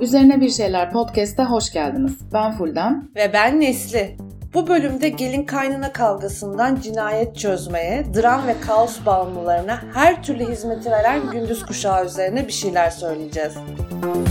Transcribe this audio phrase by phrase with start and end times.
[0.00, 2.12] Üzerine Bir Şeyler Podcast'e hoş geldiniz.
[2.32, 3.10] Ben Fulden.
[3.16, 4.16] Ve ben Nesli.
[4.54, 11.30] Bu bölümde gelin kaynana kavgasından cinayet çözmeye, dram ve kaos bağımlılarına her türlü hizmeti veren
[11.32, 13.52] gündüz kuşağı üzerine bir şeyler söyleyeceğiz.
[13.56, 14.29] E,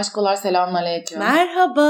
[0.00, 1.18] aşkolar selamünaleyküm.
[1.18, 1.88] Merhaba.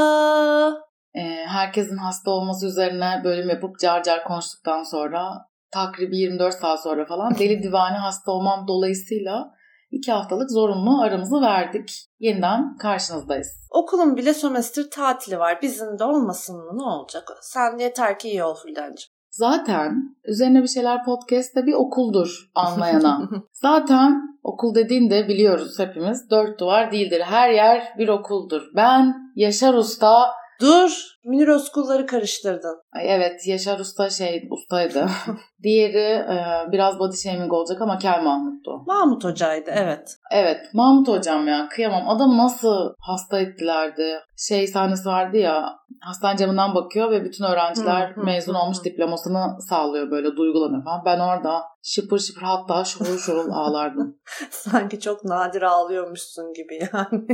[1.15, 5.33] E, herkesin hasta olması üzerine bölüm yapıp car car konuştuktan sonra
[5.73, 9.51] takribi 24 saat sonra falan deli divane hasta olmam dolayısıyla
[9.91, 12.07] iki haftalık zorunlu aramızı verdik.
[12.19, 13.69] Yeniden karşınızdayız.
[13.71, 15.59] Okulun bile sömestr tatili var.
[15.63, 17.29] Bizim de olmasın mı ne olacak?
[17.43, 19.20] Sen yeter ki iyi ol Fulden'cim.
[19.41, 23.29] Zaten üzerine bir şeyler podcast de bir okuldur anlayana.
[23.53, 27.21] Zaten okul dediğinde biliyoruz hepimiz dört duvar değildir.
[27.21, 28.63] Her yer bir okuldur.
[28.77, 30.27] Ben Yaşar Usta
[30.61, 30.91] Dur,
[31.25, 32.83] Münir Özkulları karıştırdın.
[32.93, 35.07] Ay evet Yaşar Usta şey ustaydı.
[35.63, 36.37] Diğeri e,
[36.73, 38.83] biraz body shaming olacak ama Kel Mahmut'tu.
[38.87, 40.17] Mahmut Hoca'ydı evet.
[40.33, 42.09] Evet Mahmut hocam ya kıyamam.
[42.09, 44.21] Adamı nasıl hasta ettilerdi.
[44.37, 48.79] Şey sahnesi vardı ya hastane camından bakıyor ve bütün öğrenciler Hı, hı, mezun hı, olmuş
[48.79, 48.85] hı.
[48.85, 51.03] diplomasını sağlıyor böyle duygulanıyor falan.
[51.05, 54.19] Ben orada şıpır şıpır hatta şurul şurul ağlardım.
[54.51, 57.27] Sanki çok nadir ağlıyormuşsun gibi yani.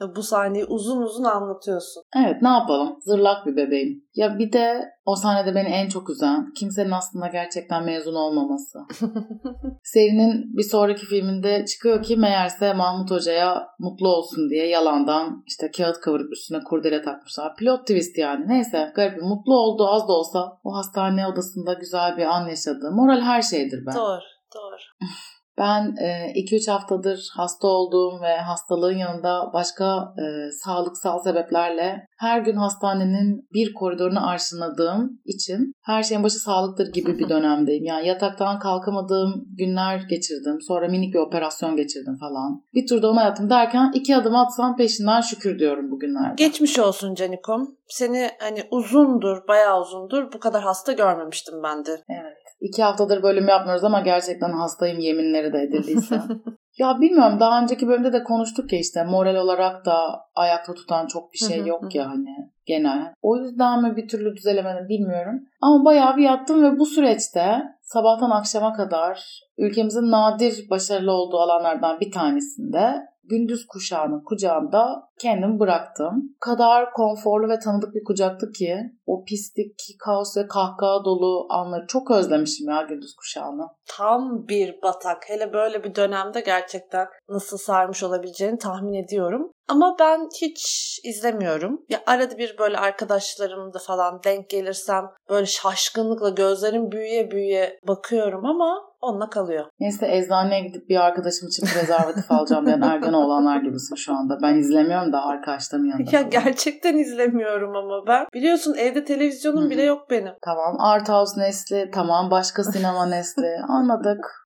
[0.16, 2.02] Bu sahneyi uzun uzun anlatıyorsun.
[2.16, 4.04] Evet ne yapalım zırlak bir bebeğim.
[4.14, 8.78] Ya bir de o sahnede beni en çok üzen kimsenin aslında gerçekten mezun olmaması.
[9.82, 16.00] Serinin bir sonraki filminde çıkıyor ki meğerse Mahmut Hoca'ya mutlu olsun diye yalandan işte kağıt
[16.00, 17.56] kıvırıp üstüne kurdele takmışlar.
[17.56, 18.48] Pilot twist yani.
[18.48, 19.22] Neyse garip.
[19.22, 22.90] Mutlu oldu az da olsa o hastane odasında güzel bir an yaşadı.
[22.92, 23.94] Moral her şeydir ben.
[23.94, 24.20] Doğru,
[24.54, 25.08] doğru.
[25.58, 25.94] Ben
[26.34, 33.74] 2-3 haftadır hasta olduğum ve hastalığın yanında başka e, sağlıksal sebeplerle her gün hastanenin bir
[33.74, 37.84] koridorunu arşınladığım için her şeyin başı sağlıktır gibi bir dönemdeyim.
[37.84, 40.60] Yani yataktan kalkamadığım günler geçirdim.
[40.60, 42.64] Sonra minik bir operasyon geçirdim falan.
[42.74, 46.34] Bir turda onu hayatım derken iki adım atsam peşinden şükür diyorum bugünlerde.
[46.36, 47.76] Geçmiş olsun Canikom.
[47.88, 52.02] Seni hani uzundur, bayağı uzundur bu kadar hasta görmemiştim ben de.
[52.08, 52.41] Evet.
[52.62, 56.20] İki haftadır bölüm yapmıyoruz ama gerçekten hastayım yeminleri de edildiyse.
[56.78, 59.96] ya bilmiyorum daha önceki bölümde de konuştuk ya işte moral olarak da
[60.34, 63.14] ayakta tutan çok bir şey yok ya hani genel.
[63.22, 65.40] O yüzden mi bir türlü düzelemedim bilmiyorum.
[65.60, 72.00] Ama bayağı bir yattım ve bu süreçte sabahtan akşama kadar ülkemizin nadir başarılı olduğu alanlardan
[72.00, 76.36] bir tanesinde gündüz kuşağının kucağında kendimi bıraktım.
[76.40, 78.76] Kadar konforlu ve tanıdık bir kucaktı ki
[79.06, 83.66] o pislik, kaos ve kahkaha dolu anları çok özlemişim ya gündüz kuşağını.
[83.86, 85.22] Tam bir batak.
[85.26, 89.52] Hele böyle bir dönemde gerçekten nasıl sarmış olabileceğini tahmin ediyorum.
[89.68, 90.62] Ama ben hiç
[91.04, 91.82] izlemiyorum.
[91.88, 98.92] Ya arada bir böyle arkadaşlarımda falan denk gelirsem böyle şaşkınlıkla gözlerim büyüye büyüye bakıyorum ama
[99.00, 99.66] onunla kalıyor.
[99.80, 104.38] Neyse eczaneye gidip bir arkadaşım için prezervatif alacağım diyen ergen olanlar gibisin şu anda.
[104.42, 106.16] Ben izlemiyorum da arkadaşlarımın yanında.
[106.16, 108.26] Ya gerçekten izlemiyorum ama ben.
[108.34, 110.34] Biliyorsun evde televizyonum bile yok benim.
[110.44, 113.56] Tamam Art House Nesli, tamam başka sinema Nesli.
[113.68, 114.41] Anladık.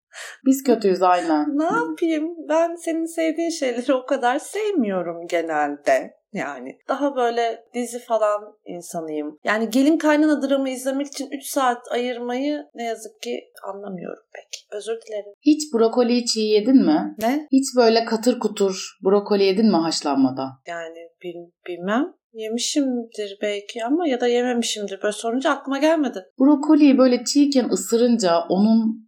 [0.47, 1.59] Biz kötüyüz aynen.
[1.59, 2.29] Ne yapayım?
[2.49, 6.17] Ben senin sevdiğin şeyleri o kadar sevmiyorum genelde.
[6.33, 9.39] Yani daha böyle dizi falan insanıyım.
[9.45, 14.67] Yani gelin kaynana dramı izlemek için 3 saat ayırmayı ne yazık ki anlamıyorum pek.
[14.79, 15.33] Özür dilerim.
[15.41, 17.15] Hiç brokoli çiğ yedin mi?
[17.19, 17.49] Ne?
[17.53, 20.51] Hiç böyle katır kutur brokoli yedin mi haşlanmadan?
[20.67, 22.13] Yani bil- bilmem.
[22.33, 25.03] Yemişimdir belki ama ya da yememişimdir.
[25.03, 26.25] Böyle sorunca aklıma gelmedi.
[26.41, 29.06] Brokoliyi böyle çiğken ısırınca onun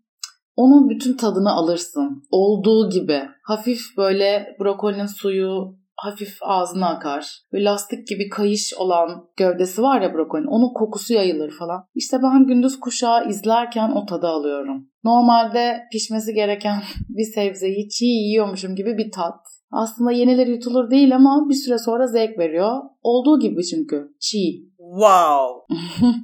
[0.59, 2.23] onun bütün tadını alırsın.
[2.31, 3.21] Olduğu gibi.
[3.43, 7.43] Hafif böyle brokolinin suyu hafif ağzına akar.
[7.53, 10.49] Böyle lastik gibi kayış olan gövdesi var ya brokolinin.
[10.49, 11.85] Onun kokusu yayılır falan.
[11.95, 14.89] İşte ben gündüz kuşağı izlerken o tadı alıyorum.
[15.05, 19.41] Normalde pişmesi gereken bir sebzeyi çiğ yiyormuşum gibi bir tat.
[19.71, 22.83] Aslında yenilir yutulur değil ama bir süre sonra zevk veriyor.
[23.03, 24.09] Olduğu gibi çünkü.
[24.21, 24.69] Çiğ.
[24.77, 25.75] Wow.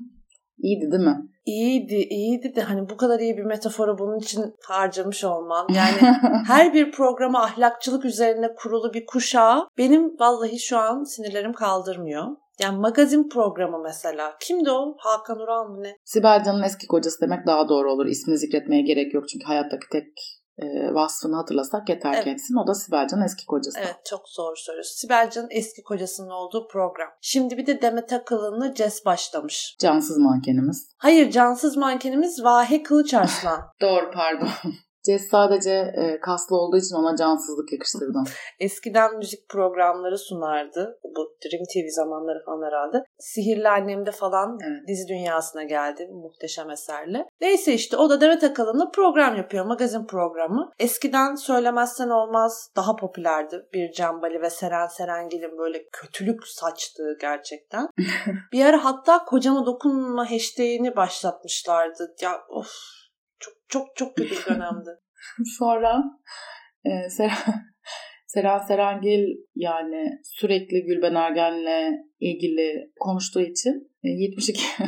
[0.59, 1.34] İyiydi değil mi?
[1.47, 5.67] İyiydi, iyiydi de hani bu kadar iyi bir metaforu bunun için harcamış olman.
[5.75, 12.27] Yani her bir programa ahlakçılık üzerine kurulu bir kuşağı benim vallahi şu an sinirlerim kaldırmıyor.
[12.61, 14.37] Yani magazin programı mesela.
[14.41, 14.95] Kimdi o?
[14.99, 15.97] Hakan Ural mı ne?
[16.05, 18.07] Sibel Can'ın eski kocası demek daha doğru olur.
[18.07, 22.25] İsmini zikretmeye gerek yok çünkü hayattaki tek e, vasfını hatırlasak yeter Evet.
[22.25, 22.59] kendisinin.
[22.59, 23.79] O da Sibel Can'ın eski kocası.
[23.79, 24.95] Evet çok doğru söylüyorsun.
[24.97, 27.09] Sibel Can'ın eski kocasının olduğu program.
[27.21, 29.77] Şimdi bir de Demet Akalın'la Ces başlamış.
[29.81, 30.89] Cansız mankenimiz.
[30.99, 33.61] Hayır cansız mankenimiz Vahe Kılıçarslan.
[33.81, 34.49] Doğru pardon.
[35.07, 38.25] Cez sadece e, kaslı olduğu için ona cansızlık yakıştırdım.
[38.61, 40.99] Eskiden müzik programları sunardı.
[41.17, 43.05] Bu Dream TV zamanları falan herhalde.
[43.19, 44.89] Sihirli Annem'de falan evet.
[44.89, 47.27] dizi dünyasına geldi muhteşem eserle.
[47.41, 49.65] Neyse işte o da Demet Akalın'la program yapıyor.
[49.65, 50.71] Magazin programı.
[50.79, 53.67] Eskiden Söylemezsen Olmaz daha popülerdi.
[53.73, 57.89] Bir Cambali ve Seren Serengil'in böyle kötülük saçtığı gerçekten.
[58.53, 62.15] bir ara hatta kocama dokunma hashtag'ini başlatmışlardı.
[62.21, 63.04] Ya of
[63.45, 64.91] çok çok çok kötü bir dönemdi.
[65.59, 66.03] Sonra
[66.85, 67.37] e, Seren,
[68.27, 69.25] Seren Serengil
[69.55, 74.87] yani sürekli Gülben Ergen'le ilgili konuştuğu için 72 e,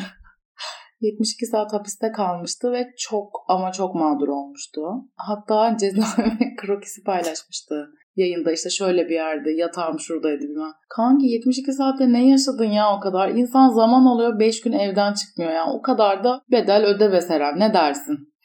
[1.00, 4.82] 72 saat hapiste kalmıştı ve çok ama çok mağdur olmuştu.
[5.16, 10.72] Hatta cezaevi krokisi paylaşmıştı yayında işte şöyle bir yerde yatağım şuradaydı bilmem.
[10.88, 13.28] Kanki 72 saatte ne yaşadın ya o kadar?
[13.28, 15.66] İnsan zaman oluyor 5 gün evden çıkmıyor ya.
[15.66, 18.35] O kadar da bedel öde be Seren ne dersin?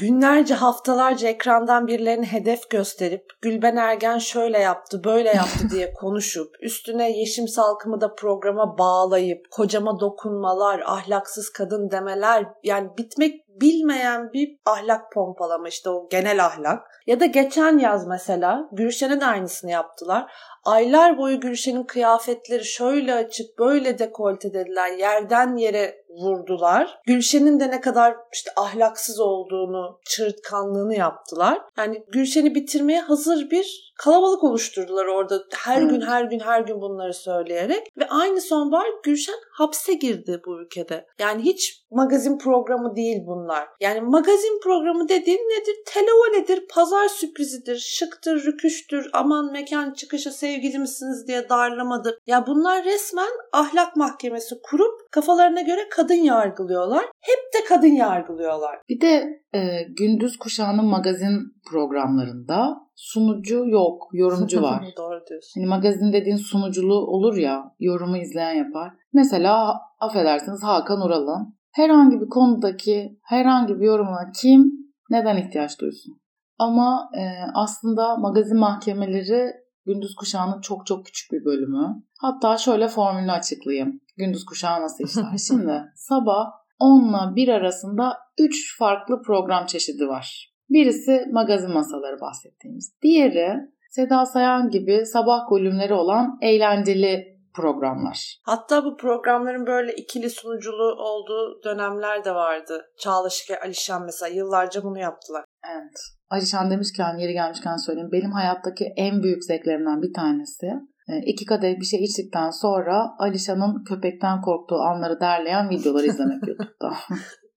[0.00, 7.18] Günlerce haftalarca ekrandan birilerini hedef gösterip Gülben Ergen şöyle yaptı böyle yaptı diye konuşup üstüne
[7.18, 15.12] Yeşim Salkım'ı da programa bağlayıp kocama dokunmalar, ahlaksız kadın demeler yani bitmek bilmeyen bir ahlak
[15.12, 16.82] pompalama işte o genel ahlak.
[17.06, 20.32] Ya da geçen yaz mesela Gülşen'e de aynısını yaptılar.
[20.64, 24.92] Aylar boyu Gülşen'in kıyafetleri şöyle açık böyle dekolte dediler.
[24.92, 27.00] Yerden yere vurdular.
[27.06, 31.58] Gülşen'in de ne kadar işte ahlaksız olduğunu, çırtkanlığını yaptılar.
[31.78, 35.42] Yani Gülşen'i bitirmeye hazır bir kalabalık oluşturdular orada.
[35.56, 35.90] Her evet.
[35.90, 37.88] gün her gün her gün bunları söyleyerek.
[37.98, 41.06] Ve aynı sonbahar Gülşen hapse girdi bu ülkede.
[41.18, 43.68] Yani hiç magazin programı değil bunlar.
[43.80, 45.76] Yani magazin programı dediğin nedir?
[45.86, 52.18] Televoledir, pazar sürprizidir, şıktır, rüküştür, aman mekan çıkışı sevgili misiniz diye darlamadır.
[52.26, 57.04] Ya bunlar resmen ahlak mahkemesi kurup kafalarına göre kadın yargılıyorlar.
[57.20, 58.78] Hep de kadın yargılıyorlar.
[58.88, 64.84] Bir de e, gündüz kuşağının magazin programlarında sunucu yok, yorumcu var.
[64.96, 65.60] Doğru diyorsun.
[65.60, 68.92] Hani magazin dediğin sunuculuğu olur ya, yorumu izleyen yapar.
[69.12, 74.72] Mesela affedersiniz Hakan Ural'ın herhangi bir konudaki herhangi bir yorumuna kim
[75.10, 76.20] neden ihtiyaç duysun?
[76.58, 77.22] Ama e,
[77.54, 79.52] aslında magazin mahkemeleri
[79.92, 82.02] gündüz kuşağının çok çok küçük bir bölümü.
[82.20, 84.00] Hatta şöyle formülünü açıklayayım.
[84.16, 85.38] Gündüz kuşağı nasıl işler?
[85.48, 86.46] Şimdi sabah
[86.80, 90.52] 10 ile 1 arasında 3 farklı program çeşidi var.
[90.70, 92.92] Birisi magazin masaları bahsettiğimiz.
[93.02, 93.56] Diğeri
[93.90, 98.40] Seda Sayan gibi sabah bölümleri olan eğlenceli programlar.
[98.42, 102.90] Hatta bu programların böyle ikili sunuculuğu olduğu dönemler de vardı.
[102.98, 105.44] Çağlaş ve Alişan mesela yıllarca bunu yaptılar.
[105.70, 106.19] Evet.
[106.30, 108.12] Alişan demişken yeri gelmişken söyleyeyim.
[108.12, 110.66] Benim hayattaki en büyük zevklerimden bir tanesi
[111.08, 116.92] e, iki kadeh bir şey içtikten sonra Alişan'ın köpekten korktuğu anları derleyen videoları izlemek YouTube'da.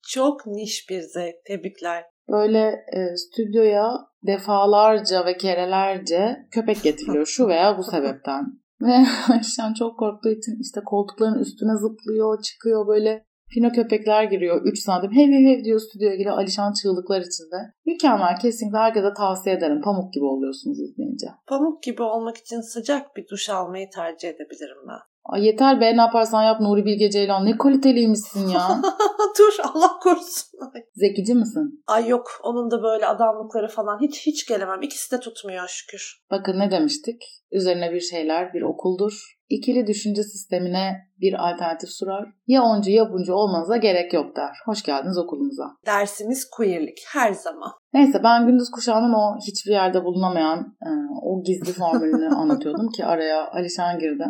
[0.07, 1.35] Çok niş bir zevk.
[1.45, 2.03] Tebrikler.
[2.31, 3.97] Böyle e, stüdyoya
[4.27, 8.45] defalarca ve kerelerce köpek getiriliyor şu veya bu sebepten.
[8.81, 14.79] Ve Alişan çok korktuğu için işte koltukların üstüne zıplıyor, çıkıyor böyle Pino köpekler giriyor 3
[14.79, 15.11] santim.
[15.11, 17.73] Hev hev hev diyor stüdyoya giriyor Alişan çığlıklar içinde.
[17.85, 19.81] Mükemmel kesinlikle herkese tavsiye ederim.
[19.81, 21.27] Pamuk gibi oluyorsunuz izleyince.
[21.47, 25.12] Pamuk gibi olmak için sıcak bir duş almayı tercih edebilirim ben.
[25.25, 27.45] Ay yeter be ne yaparsan yap Nuri Bilge Ceylan.
[27.45, 28.81] Ne kaliteliymişsin ya.
[29.39, 30.59] Dur Allah korusun.
[30.95, 31.83] Zekici misin?
[31.87, 34.81] Ay yok onun da böyle adamlıkları falan hiç hiç gelemem.
[34.81, 36.23] İkisi de tutmuyor şükür.
[36.31, 37.21] Bakın ne demiştik?
[37.51, 39.37] Üzerine bir şeyler bir okuldur.
[39.49, 42.25] İkili düşünce sistemine bir alternatif sunar.
[42.47, 44.57] Ya oncu ya buncu olmanıza gerek yok der.
[44.65, 45.63] Hoş geldiniz okulumuza.
[45.85, 47.71] Dersimiz queerlik her zaman.
[47.93, 50.89] Neyse ben gündüz kuşağının o hiçbir yerde bulunamayan e,
[51.21, 54.25] o gizli formülünü anlatıyordum ki araya Alişan girdi.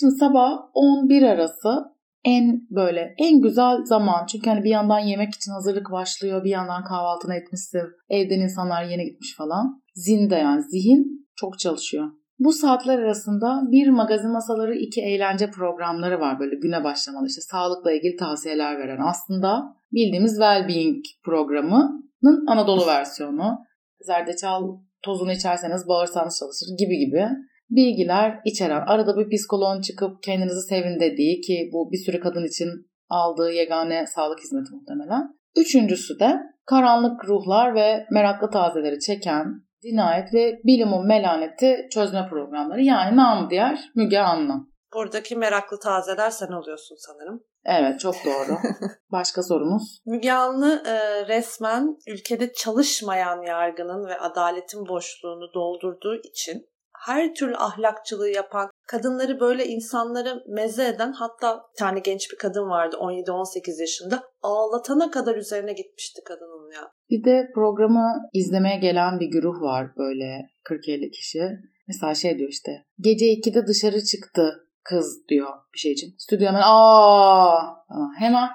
[0.00, 1.84] Şimdi sabah 11 arası
[2.24, 4.26] en böyle en güzel zaman.
[4.26, 6.44] Çünkü hani bir yandan yemek için hazırlık başlıyor.
[6.44, 7.82] Bir yandan kahvaltını etmişsin.
[8.08, 9.82] Evden insanlar yeni gitmiş falan.
[9.94, 12.10] Zinde yani zihin çok çalışıyor.
[12.38, 17.92] Bu saatler arasında bir magazin masaları iki eğlence programları var böyle güne başlamalı işte sağlıkla
[17.92, 23.58] ilgili tavsiyeler veren aslında bildiğimiz well-being programının Anadolu versiyonu.
[24.00, 24.62] Zerdeçal
[25.02, 27.28] tozunu içerseniz bağırsanız çalışır gibi gibi
[27.70, 28.82] bilgiler içeren.
[28.86, 32.68] Arada bir psikoloğun çıkıp kendinizi sevin dediği ki bu bir sürü kadın için
[33.08, 35.36] aldığı yegane sağlık hizmeti muhtemelen.
[35.56, 39.46] Üçüncüsü de karanlık ruhlar ve meraklı tazeleri çeken
[39.82, 42.82] cinayet ve bilimin melaneti çözme programları.
[42.82, 44.54] Yani nam diğer Müge Anlı.
[44.94, 47.42] Buradaki meraklı tazeler sen oluyorsun sanırım.
[47.64, 48.58] Evet çok doğru.
[49.12, 50.00] Başka sorumuz?
[50.06, 56.66] Müge Anlı e, resmen ülkede çalışmayan yargının ve adaletin boşluğunu doldurduğu için
[56.98, 62.68] her türlü ahlakçılığı yapan kadınları böyle insanları meze eden hatta bir tane genç bir kadın
[62.68, 66.90] vardı 17-18 yaşında ağlatana kadar üzerine gitmişti kadının ya.
[67.10, 71.40] Bir de programı izlemeye gelen bir güruh var böyle 40-50 kişi.
[71.88, 76.14] Mesela şey diyor işte gece 2'de dışarı çıktı kız diyor bir şey için.
[76.18, 77.76] Stüdyo hemen aa
[78.18, 78.48] hemen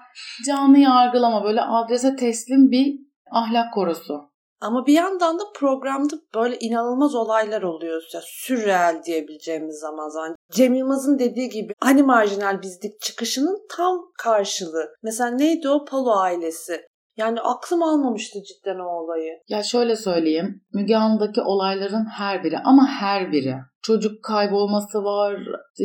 [0.47, 2.99] canlı yargılama böyle adrese teslim bir
[3.31, 4.30] ahlak korusu.
[4.61, 8.01] Ama bir yandan da programda böyle inanılmaz olaylar oluyor.
[8.13, 10.35] Ya, sürreal diyebileceğimiz zaman zaman.
[10.51, 14.89] Cem Yılmaz'ın dediği gibi hani marjinal bizlik çıkışının tam karşılığı.
[15.03, 16.81] Mesela neydi o Palo ailesi.
[17.17, 19.33] Yani aklım almamıştı cidden o olayı.
[19.49, 20.61] Ya şöyle söyleyeyim.
[20.73, 23.55] Müge Anlı'daki olayların her biri ama her biri.
[23.81, 25.35] Çocuk kaybolması var,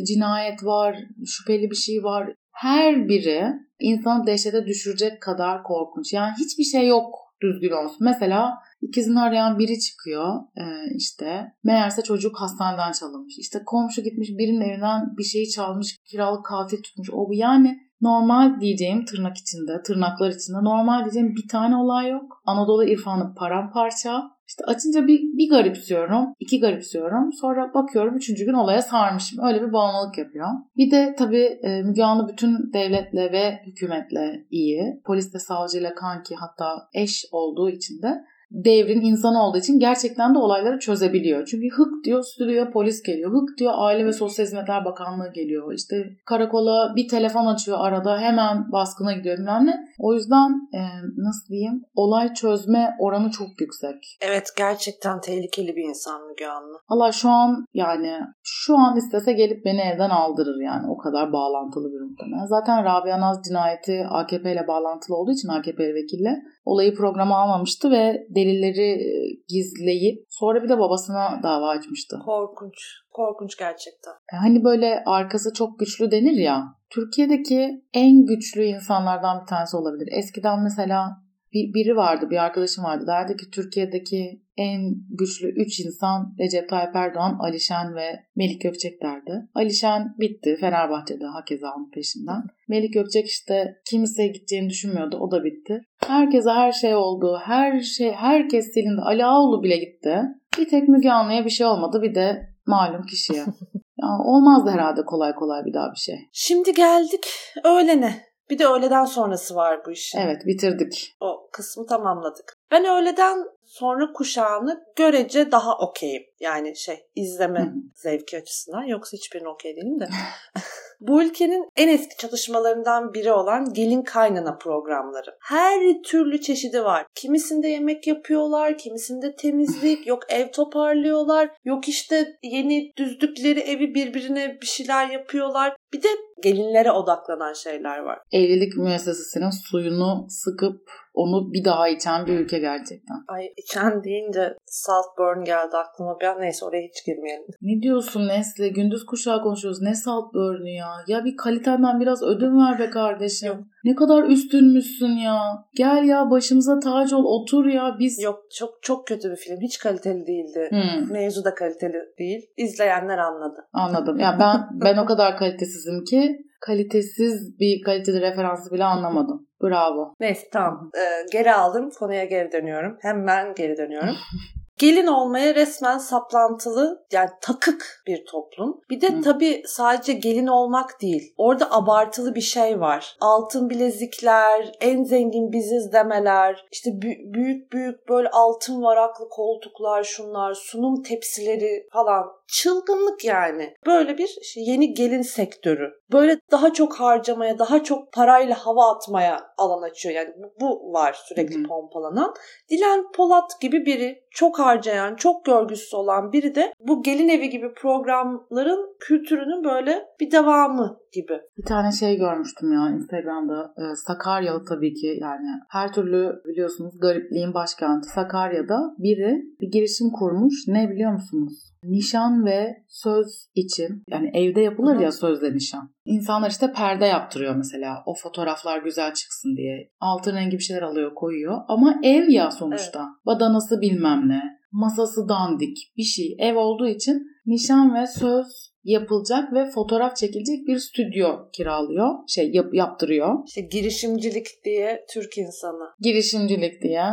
[0.06, 2.34] cinayet var, şüpheli bir şey var.
[2.52, 3.44] Her biri
[3.78, 6.12] insanı dehşete düşürecek kadar korkunç.
[6.12, 7.98] Yani hiçbir şey yok düzgün olsun.
[8.00, 10.64] Mesela ikizini arayan biri çıkıyor e,
[10.96, 13.38] işte meğerse çocuk hastaneden çalınmış.
[13.38, 17.10] İşte komşu gitmiş birinin evinden bir şeyi çalmış kiralık katil tutmuş.
[17.12, 22.42] O bu yani normal diyeceğim tırnak içinde tırnaklar içinde normal diyeceğim bir tane olay yok.
[22.46, 24.35] Anadolu irfanı paramparça.
[24.48, 27.32] İşte açınca bir, bir garipsiyorum, iki garipsiyorum.
[27.32, 29.44] Sonra bakıyorum üçüncü gün olaya sarmışım.
[29.44, 30.48] Öyle bir bağımlılık yapıyor.
[30.76, 35.00] Bir de tabii e, Müge Anlı bütün devletle ve hükümetle iyi.
[35.04, 40.78] Polisle, savcıyla kanki hatta eş olduğu için de devrin insanı olduğu için gerçekten de olayları
[40.78, 41.46] çözebiliyor.
[41.46, 43.32] Çünkü hık diyor stüdyoya polis geliyor.
[43.32, 45.72] Hık diyor Aile ve Sosyal Hizmetler Bakanlığı geliyor.
[45.72, 49.76] İşte karakola bir telefon açıyor arada hemen baskına gidiyor bilmem ne.
[49.98, 50.80] O yüzden e,
[51.16, 54.18] nasıl diyeyim olay çözme oranı çok yüksek.
[54.20, 56.78] Evet gerçekten tehlikeli bir insan Müge Anlı.
[56.88, 58.12] Allah şu an yani
[58.42, 62.46] şu an istese gelip beni evden aldırır yani o kadar bağlantılı bir muhtemelen.
[62.46, 68.26] Zaten Rabia Naz cinayeti AKP ile bağlantılı olduğu için AKP vekille olayı programa almamıştı ve
[68.36, 69.10] delilleri e,
[69.48, 72.16] gizleyip sonra bir de babasına dava açmıştı.
[72.24, 72.74] Korkunç.
[73.10, 74.12] Korkunç gerçekten.
[74.32, 76.64] E, hani böyle arkası çok güçlü denir ya.
[76.90, 80.08] Türkiye'deki en güçlü insanlardan bir tanesi olabilir.
[80.12, 81.25] Eskiden mesela
[81.56, 83.04] bir, biri vardı, bir arkadaşım vardı.
[83.06, 84.80] Derdi ki Türkiye'deki en
[85.18, 89.48] güçlü 3 insan Recep Tayyip Erdoğan, Alişen ve Melik Gökçek derdi.
[89.54, 90.56] Alişen bitti.
[90.60, 92.42] Fenerbahçe'de hakeza onun peşinden.
[92.68, 95.16] Melik Gökçek işte kimseye gideceğini düşünmüyordu.
[95.20, 95.80] O da bitti.
[96.06, 97.38] Herkese her şey oldu.
[97.44, 99.00] Her şey, herkes silindi.
[99.00, 100.20] Ali Ağoğlu bile gitti.
[100.58, 102.02] Bir tek Müge Anlı'ya bir şey olmadı.
[102.02, 103.44] Bir de malum kişiye.
[104.02, 106.18] Yani olmazdı herhalde kolay kolay bir daha bir şey.
[106.32, 107.26] Şimdi geldik
[107.64, 108.14] öğlene.
[108.50, 110.18] Bir de öğleden sonrası var bu işin.
[110.18, 111.16] Evet bitirdik.
[111.20, 112.56] O kısmı tamamladık.
[112.70, 116.22] Ben öğleden sonra kuşağını görece daha okeyim.
[116.40, 117.72] Yani şey izleme Hı.
[117.94, 118.82] zevki açısından.
[118.82, 120.08] Yoksa hiçbirine okey değilim de.
[121.00, 125.36] Bu ülkenin en eski çalışmalarından biri olan gelin kaynana programları.
[125.40, 127.06] Her türlü çeşidi var.
[127.14, 134.66] Kimisinde yemek yapıyorlar, kimisinde temizlik, yok ev toparlıyorlar, yok işte yeni düzdükleri evi birbirine bir
[134.66, 135.76] şeyler yapıyorlar.
[135.96, 136.08] Bir de
[136.42, 138.18] gelinlere odaklanan şeyler var.
[138.32, 140.80] Evlilik müessesesinin suyunu sıkıp
[141.14, 143.16] onu bir daha içen bir ülke gerçekten.
[143.28, 146.16] Ay içen deyince Saltburn geldi aklıma.
[146.20, 147.46] Ben neyse oraya hiç girmeyelim.
[147.62, 148.72] Ne diyorsun Nesli?
[148.72, 149.82] Gündüz kuşağı konuşuyoruz.
[149.82, 150.88] Ne Saltburn'u ya?
[151.06, 153.70] Ya bir kalitenden biraz ödün ver be kardeşim.
[153.86, 155.64] Ne kadar üstünmüşsün ya.
[155.74, 158.22] Gel ya başımıza tac ol otur ya biz.
[158.22, 159.60] Yok çok çok kötü bir film.
[159.60, 160.68] Hiç kaliteli değildi.
[160.70, 161.12] Hmm.
[161.12, 162.46] Mevzu da kaliteli değil.
[162.56, 163.68] İzleyenler anladı.
[163.72, 164.18] Anladım.
[164.18, 169.46] Ya ben ben o kadar kalitesizim ki kalitesiz bir kaliteli referansı bile anlamadım.
[169.62, 170.14] Bravo.
[170.20, 170.90] Neyse tamam.
[170.94, 171.90] Ee, geri aldım.
[171.98, 172.96] Konuya geri dönüyorum.
[173.00, 174.14] Hemen geri dönüyorum.
[174.78, 178.80] Gelin olmaya resmen saplantılı yani takık bir toplum.
[178.90, 179.22] Bir de Hı.
[179.22, 181.34] tabii sadece gelin olmak değil.
[181.36, 183.16] Orada abartılı bir şey var.
[183.20, 191.02] Altın bilezikler, en zengin biziz demeler, işte büyük büyük böyle altın varaklı koltuklar şunlar, sunum
[191.02, 192.36] tepsileri falan.
[192.48, 193.74] Çılgınlık yani.
[193.86, 195.92] Böyle bir işte yeni gelin sektörü.
[196.12, 200.14] Böyle daha çok harcamaya, daha çok parayla hava atmaya alan açıyor.
[200.14, 201.68] Yani bu, bu var sürekli Hı-hı.
[201.68, 202.34] pompalanan.
[202.70, 207.74] Dilan Polat gibi biri çok harcayan, çok görgüsüz olan biri de bu gelin evi gibi
[207.74, 211.40] programların kültürünün böyle bir devamı gibi.
[211.58, 213.74] Bir tane şey görmüştüm ya Instagram'da.
[213.78, 220.54] Ee, Sakaryalı tabii ki yani her türlü biliyorsunuz garipliğin başkenti Sakarya'da biri bir girişim kurmuş.
[220.68, 221.72] Ne biliyor musunuz?
[221.82, 225.90] Nişan ve söz için yani evde yapılır ya sözde nişan.
[226.04, 228.02] İnsanlar işte perde yaptırıyor mesela.
[228.06, 229.90] O fotoğraflar güzel çıksın diye.
[230.00, 231.58] Altın rengi bir şeyler alıyor koyuyor.
[231.68, 232.98] Ama ev ya sonuçta.
[232.98, 233.26] Evet.
[233.26, 234.42] Badanası bilmem ne.
[234.72, 236.36] Masası dandik bir şey.
[236.38, 242.08] Ev olduğu için nişan ve söz yapılacak ve fotoğraf çekilecek bir stüdyo kiralıyor.
[242.28, 243.34] Şey yap, yaptırıyor.
[243.46, 245.84] İşte girişimcilik diye Türk insanı.
[246.00, 247.04] Girişimcilik diye.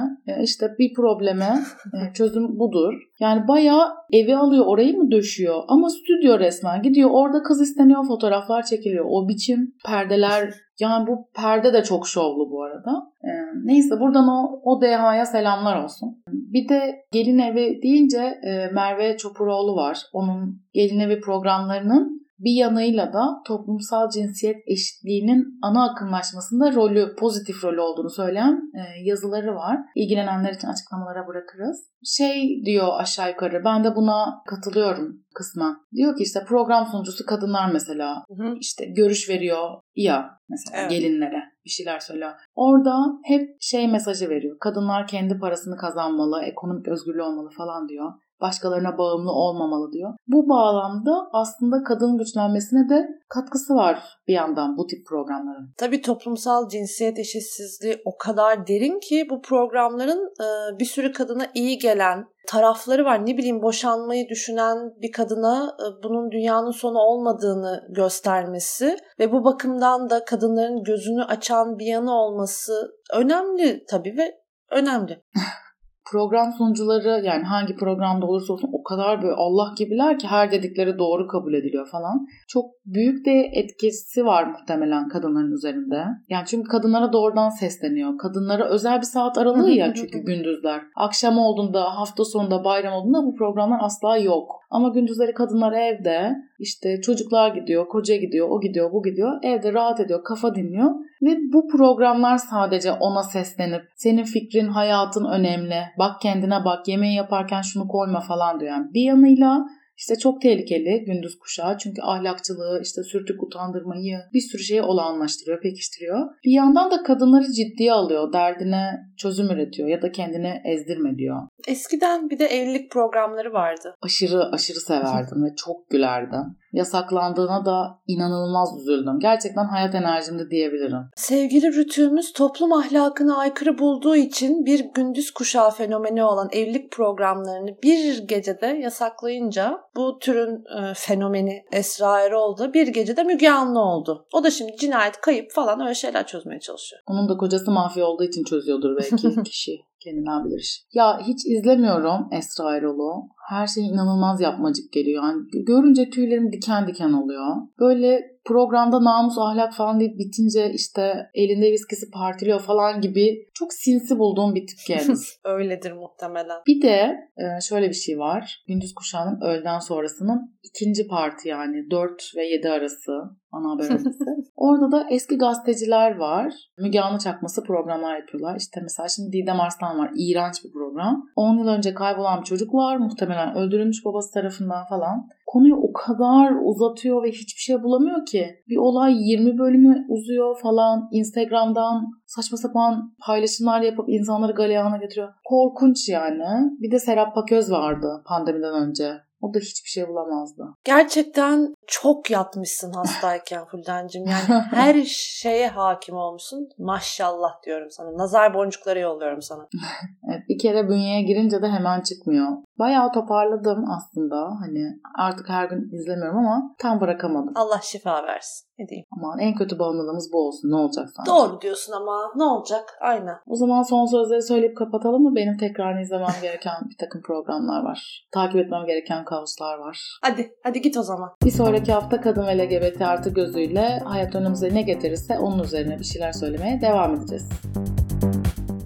[0.43, 1.59] İşte bir probleme
[1.93, 2.93] e, çözüm budur.
[3.23, 8.63] Yani bayağı evi alıyor orayı mı döşüyor ama stüdyo resmen gidiyor orada kız isteniyor fotoğraflar
[8.63, 9.05] çekiliyor.
[9.09, 13.11] O biçim perdeler yani bu perde de çok şovlu bu arada.
[13.23, 13.29] Ee,
[13.63, 16.23] neyse buradan o, o DH'ya selamlar olsun.
[16.27, 19.97] Bir de gelin evi deyince e, Merve Çopuroğlu var.
[20.13, 27.81] Onun gelin evi programlarının bir yanıyla da toplumsal cinsiyet eşitliğinin ana akımlaşmasında rolü, pozitif rolü
[27.81, 29.77] olduğunu söyleyen e, yazıları var.
[29.95, 31.93] İlgilenenler için açıklamalara bırakırız.
[32.05, 35.75] Şey diyor aşağı yukarı, ben de buna katılıyorum kısmen.
[35.95, 38.55] Diyor ki işte program sunucusu kadınlar mesela hı hı.
[38.59, 40.91] işte görüş veriyor ya mesela evet.
[40.91, 42.31] gelinlere bir şeyler söylüyor.
[42.55, 44.57] Orada hep şey mesajı veriyor.
[44.59, 50.13] Kadınlar kendi parasını kazanmalı, ekonomik özgürlüğü olmalı falan diyor başkalarına bağımlı olmamalı diyor.
[50.27, 55.73] Bu bağlamda aslında kadın güçlenmesine de katkısı var bir yandan bu tip programların.
[55.77, 61.77] Tabii toplumsal cinsiyet eşitsizliği o kadar derin ki bu programların e, bir sürü kadına iyi
[61.77, 63.25] gelen tarafları var.
[63.25, 70.09] Ne bileyim boşanmayı düşünen bir kadına e, bunun dünyanın sonu olmadığını göstermesi ve bu bakımdan
[70.09, 74.35] da kadınların gözünü açan bir yanı olması önemli tabii ve
[74.71, 75.23] önemli.
[76.13, 80.97] program sunucuları yani hangi programda olursa olsun o kadar böyle Allah gibiler ki her dedikleri
[80.97, 82.27] doğru kabul ediliyor falan.
[82.47, 86.03] Çok büyük de etkisi var muhtemelen kadınların üzerinde.
[86.29, 88.17] Yani çünkü kadınlara doğrudan sesleniyor.
[88.17, 90.81] Kadınlara özel bir saat aralığı ya çünkü gündüzler.
[90.95, 94.63] Akşam olduğunda, hafta sonunda, bayram olduğunda bu programlar asla yok.
[94.69, 99.39] Ama gündüzleri kadınlar evde işte çocuklar gidiyor, koca gidiyor, o gidiyor, bu gidiyor.
[99.43, 100.91] Evde rahat ediyor, kafa dinliyor.
[101.21, 105.81] Ve bu programlar sadece ona seslenip senin fikrin, hayatın önemli.
[105.99, 108.71] Bak kendine bak, yemeği yaparken şunu koyma falan diyor.
[108.71, 109.65] Yani bir yanıyla
[109.97, 116.19] işte çok tehlikeli gündüz kuşağı çünkü ahlakçılığı, işte sürtük utandırmayı bir sürü şeyi olağanlaştırıyor, pekiştiriyor.
[116.45, 121.41] Bir yandan da kadınları ciddiye alıyor, derdine çözüm üretiyor ya da kendini ezdirme diyor.
[121.67, 123.95] Eskiden bir de evlilik programları vardı.
[124.01, 129.19] Aşırı aşırı severdim ve çok gülerdim yasaklandığına da inanılmaz üzüldüm.
[129.19, 130.99] Gerçekten hayat enerjimde diyebilirim.
[131.15, 138.27] Sevgili rütüğümüz toplum ahlakına aykırı bulduğu için bir gündüz kuşağı fenomeni olan evlilik programlarını bir
[138.27, 144.25] gecede yasaklayınca bu türün e, fenomeni Esra Erol da bir gecede Müge Anlı oldu.
[144.33, 147.01] O da şimdi cinayet, kayıp falan öyle şeyler çözmeye çalışıyor.
[147.07, 149.71] Onun da kocası mafya olduğu için çözüyordur belki kişi
[150.03, 150.85] kendinden bilir iş.
[150.93, 153.29] Ya hiç izlemiyorum Esra Erol'u.
[153.49, 155.23] Her şey inanılmaz yapmacık geliyor.
[155.23, 157.55] Yani görünce tüylerim diken diken oluyor.
[157.79, 164.19] Böyle programda namus ahlak falan deyip bitince işte elinde viskisi partiliyor falan gibi çok sinsi
[164.19, 165.33] bulduğum bir tip kendisi.
[165.45, 166.57] Öyledir muhtemelen.
[166.67, 168.63] Bir de e, şöyle bir şey var.
[168.67, 173.11] Gündüz kuşağının öğleden sonrasının ikinci parti yani 4 ve 7 arası
[173.53, 174.23] ana haber öncesi.
[174.55, 176.53] Orada da eski gazeteciler var.
[176.77, 178.55] Müge Anlı çakması programlar yapıyorlar.
[178.55, 180.11] İşte mesela şimdi Didem Arslan var.
[180.15, 181.25] İğrenç bir program.
[181.35, 182.97] 10 yıl önce kaybolan bir çocuk var.
[182.97, 185.27] Muhtemelen öldürülmüş babası tarafından falan.
[185.47, 188.45] Konuyu o kadar uzatıyor ve hiçbir şey bulamıyor ki.
[188.69, 191.09] Bir olay 20 bölümü uzuyor falan.
[191.11, 195.29] Instagram'dan saçma sapan paylaşımlar yapıp insanları galeyana getiriyor.
[195.45, 196.71] Korkunç yani.
[196.79, 199.13] Bir de Serap Paköz vardı pandemiden önce.
[199.43, 200.63] O da hiçbir şey bulamazdı.
[200.83, 204.25] Gerçekten çok yatmışsın hastayken Fulden'cim.
[204.25, 206.69] Yani her şeye hakim olmuşsun.
[206.77, 208.17] Maşallah diyorum sana.
[208.17, 209.67] Nazar boncukları yolluyorum sana.
[210.29, 212.47] evet, bir kere bünyeye girince de hemen çıkmıyor.
[212.79, 214.35] Bayağı toparladım aslında.
[214.59, 214.79] Hani
[215.17, 217.53] artık her gün izlemiyorum ama tam bırakamadım.
[217.55, 218.67] Allah şifa versin.
[218.79, 219.05] Ne diyeyim?
[219.17, 220.71] Aman en kötü bağımlılığımız bu olsun.
[220.71, 221.31] Ne olacak sanki?
[221.31, 222.97] Doğru diyorsun ama ne olacak?
[223.01, 223.35] Aynen.
[223.47, 225.35] O zaman son sözleri söyleyip kapatalım mı?
[225.35, 228.27] Benim tekrar izlemem gereken bir takım programlar var.
[228.31, 229.99] Takip etmem gereken kaoslar var.
[230.21, 231.29] Hadi, hadi git o zaman.
[231.45, 236.05] Bir sonraki hafta kadın ve LGBT artı gözüyle hayat önümüze ne getirirse onun üzerine bir
[236.05, 237.49] şeyler söylemeye devam edeceğiz.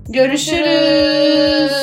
[0.10, 1.78] Görüşürüz.